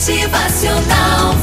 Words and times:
Motivacional 0.00 1.34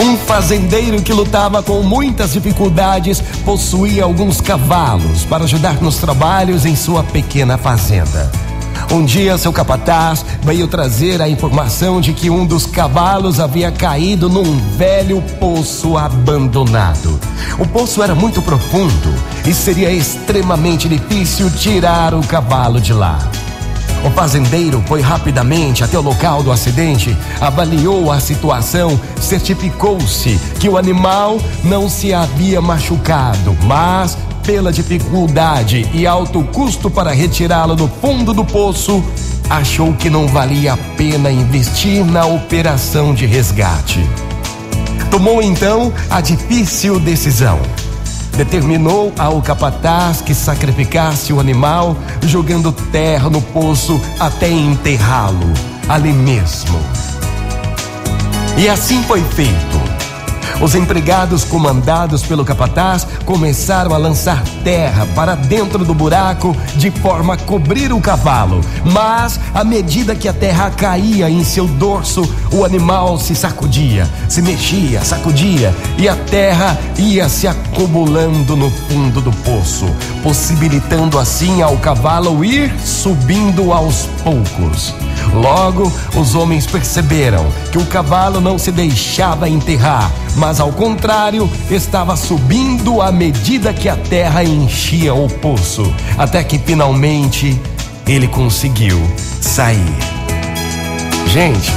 Um 0.00 0.16
fazendeiro 0.16 1.02
que 1.02 1.12
lutava 1.12 1.62
com 1.62 1.82
muitas 1.82 2.32
dificuldades 2.32 3.20
possuía 3.44 4.04
alguns 4.04 4.40
cavalos 4.40 5.26
para 5.26 5.44
ajudar 5.44 5.82
nos 5.82 5.98
trabalhos 5.98 6.64
em 6.64 6.74
sua 6.74 7.02
pequena 7.02 7.58
fazenda. 7.58 8.32
Um 8.90 9.04
dia, 9.04 9.36
seu 9.36 9.52
capataz 9.52 10.24
veio 10.42 10.66
trazer 10.66 11.20
a 11.20 11.28
informação 11.28 12.00
de 12.00 12.14
que 12.14 12.30
um 12.30 12.46
dos 12.46 12.64
cavalos 12.64 13.38
havia 13.38 13.70
caído 13.70 14.30
num 14.30 14.58
velho 14.78 15.20
poço 15.38 15.98
abandonado. 15.98 17.20
O 17.58 17.66
poço 17.68 18.02
era 18.02 18.14
muito 18.14 18.40
profundo 18.40 19.14
e 19.46 19.52
seria 19.52 19.92
extremamente 19.92 20.88
difícil 20.88 21.50
tirar 21.50 22.14
o 22.14 22.26
cavalo 22.26 22.80
de 22.80 22.94
lá. 22.94 23.18
O 24.04 24.10
fazendeiro 24.10 24.82
foi 24.86 25.00
rapidamente 25.00 25.84
até 25.84 25.96
o 25.96 26.02
local 26.02 26.42
do 26.42 26.50
acidente, 26.50 27.16
avaliou 27.40 28.10
a 28.10 28.18
situação, 28.18 29.00
certificou-se 29.20 30.38
que 30.58 30.68
o 30.68 30.76
animal 30.76 31.38
não 31.62 31.88
se 31.88 32.12
havia 32.12 32.60
machucado, 32.60 33.56
mas 33.62 34.18
pela 34.42 34.72
dificuldade 34.72 35.88
e 35.94 36.04
alto 36.04 36.42
custo 36.42 36.90
para 36.90 37.12
retirá-lo 37.12 37.76
do 37.76 37.86
fundo 37.86 38.34
do 38.34 38.44
poço, 38.44 39.02
achou 39.48 39.92
que 39.92 40.10
não 40.10 40.26
valia 40.26 40.72
a 40.72 40.76
pena 40.76 41.30
investir 41.30 42.04
na 42.04 42.26
operação 42.26 43.14
de 43.14 43.24
resgate. 43.24 44.04
Tomou 45.12 45.40
então 45.40 45.92
a 46.10 46.20
difícil 46.20 46.98
decisão 46.98 47.60
determinou 48.36 49.12
ao 49.18 49.40
capataz 49.42 50.20
que 50.20 50.34
sacrificasse 50.34 51.32
o 51.32 51.40
animal, 51.40 51.96
jogando 52.22 52.72
terra 52.72 53.28
no 53.28 53.40
poço 53.40 54.00
até 54.18 54.50
enterrá-lo 54.50 55.52
ali 55.88 56.12
mesmo. 56.12 56.78
E 58.56 58.68
assim 58.68 59.02
foi 59.02 59.20
feito. 59.22 59.81
Os 60.62 60.76
empregados 60.76 61.42
comandados 61.42 62.22
pelo 62.22 62.44
capataz 62.44 63.04
começaram 63.24 63.92
a 63.92 63.98
lançar 63.98 64.40
terra 64.62 65.08
para 65.12 65.34
dentro 65.34 65.84
do 65.84 65.92
buraco 65.92 66.56
de 66.76 66.88
forma 66.88 67.34
a 67.34 67.36
cobrir 67.36 67.92
o 67.92 68.00
cavalo. 68.00 68.60
Mas, 68.84 69.40
à 69.52 69.64
medida 69.64 70.14
que 70.14 70.28
a 70.28 70.32
terra 70.32 70.70
caía 70.70 71.28
em 71.28 71.42
seu 71.42 71.66
dorso, 71.66 72.22
o 72.52 72.64
animal 72.64 73.18
se 73.18 73.34
sacudia, 73.34 74.08
se 74.28 74.40
mexia, 74.40 75.02
sacudia 75.04 75.74
e 75.98 76.08
a 76.08 76.14
terra 76.14 76.78
ia 76.96 77.28
se 77.28 77.48
acumulando 77.48 78.56
no 78.56 78.70
fundo 78.70 79.20
do 79.20 79.32
poço, 79.38 79.86
possibilitando 80.22 81.18
assim 81.18 81.60
ao 81.60 81.76
cavalo 81.78 82.44
ir 82.44 82.72
subindo 82.78 83.72
aos 83.72 84.06
poucos. 84.22 84.94
Logo, 85.34 85.90
os 86.16 86.34
homens 86.34 86.66
perceberam 86.66 87.46
que 87.70 87.78
o 87.78 87.86
cavalo 87.86 88.40
não 88.40 88.58
se 88.58 88.70
deixava 88.70 89.48
enterrar, 89.48 90.10
mas 90.36 90.60
ao 90.60 90.72
contrário, 90.72 91.50
estava 91.70 92.16
subindo 92.16 93.02
à 93.02 93.12
medida 93.12 93.72
que 93.72 93.88
a 93.88 93.96
terra 93.96 94.42
enchia 94.42 95.14
o 95.14 95.28
poço, 95.28 95.92
até 96.16 96.42
que 96.42 96.58
finalmente 96.58 97.60
ele 98.06 98.26
conseguiu 98.28 99.00
sair. 99.40 99.94
Gente, 101.26 101.72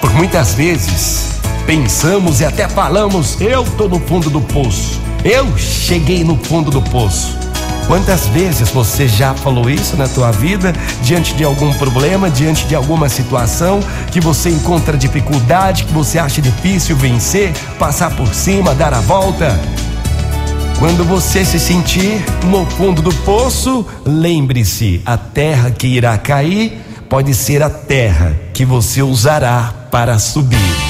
por 0.00 0.12
muitas 0.14 0.54
vezes 0.54 1.40
pensamos 1.66 2.40
e 2.40 2.44
até 2.44 2.68
falamos: 2.68 3.40
eu 3.40 3.64
tô 3.76 3.88
no 3.88 4.00
fundo 4.00 4.30
do 4.30 4.40
poço, 4.40 5.00
eu 5.24 5.56
cheguei 5.56 6.24
no 6.24 6.36
fundo 6.36 6.70
do 6.70 6.82
poço. 6.82 7.45
Quantas 7.86 8.26
vezes 8.26 8.68
você 8.70 9.06
já 9.06 9.32
falou 9.32 9.70
isso 9.70 9.96
na 9.96 10.08
tua 10.08 10.32
vida, 10.32 10.72
diante 11.02 11.34
de 11.34 11.44
algum 11.44 11.72
problema, 11.74 12.28
diante 12.28 12.66
de 12.66 12.74
alguma 12.74 13.08
situação 13.08 13.78
que 14.10 14.20
você 14.20 14.50
encontra 14.50 14.96
dificuldade, 14.96 15.84
que 15.84 15.92
você 15.92 16.18
acha 16.18 16.42
difícil 16.42 16.96
vencer, 16.96 17.52
passar 17.78 18.10
por 18.16 18.34
cima, 18.34 18.74
dar 18.74 18.92
a 18.92 19.00
volta? 19.00 19.56
Quando 20.80 21.04
você 21.04 21.44
se 21.44 21.60
sentir 21.60 22.22
no 22.46 22.66
fundo 22.66 23.00
do 23.00 23.14
poço, 23.14 23.86
lembre-se: 24.04 25.00
a 25.06 25.16
terra 25.16 25.70
que 25.70 25.86
irá 25.86 26.18
cair 26.18 26.82
pode 27.08 27.34
ser 27.34 27.62
a 27.62 27.70
terra 27.70 28.36
que 28.52 28.64
você 28.64 29.00
usará 29.00 29.72
para 29.90 30.18
subir. 30.18 30.85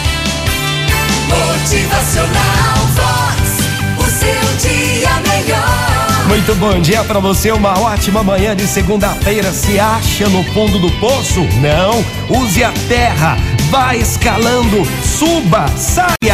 Muito 6.36 6.54
bom 6.56 6.78
dia 6.78 7.02
para 7.02 7.18
você, 7.18 7.50
uma 7.50 7.80
ótima 7.80 8.22
manhã 8.22 8.54
de 8.54 8.66
segunda-feira. 8.66 9.50
Se 9.54 9.80
acha 9.80 10.28
no 10.28 10.44
fundo 10.52 10.78
do 10.78 10.90
poço? 11.00 11.40
Não, 11.62 12.04
use 12.38 12.62
a 12.62 12.70
terra, 12.88 13.38
vá 13.70 13.96
escalando, 13.96 14.86
suba, 15.02 15.66
saia. 15.68 16.25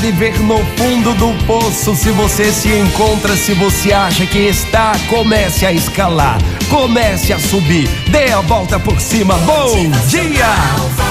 Para 0.00 0.10
viver 0.10 0.40
no 0.40 0.58
fundo 0.76 1.14
do 1.14 1.46
poço. 1.46 1.94
Se 1.94 2.10
você 2.10 2.50
se 2.50 2.68
encontra, 2.74 3.36
se 3.36 3.52
você 3.52 3.92
acha 3.92 4.26
que 4.26 4.38
está, 4.38 4.92
comece 5.08 5.66
a 5.66 5.72
escalar, 5.72 6.38
comece 6.68 7.32
a 7.32 7.38
subir, 7.38 7.88
dê 8.08 8.32
a 8.32 8.40
volta 8.40 8.80
por 8.80 8.98
cima. 9.00 9.34
Bom 9.38 9.90
dia! 10.06 11.09